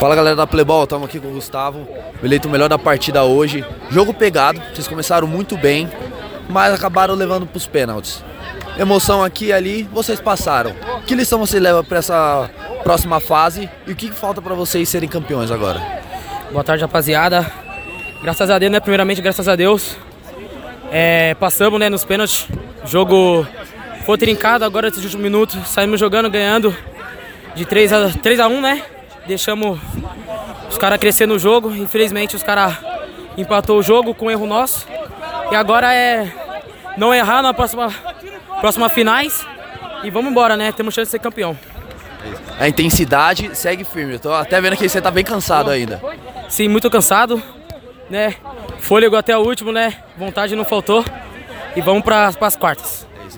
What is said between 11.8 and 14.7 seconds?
para essa próxima fase e o que falta para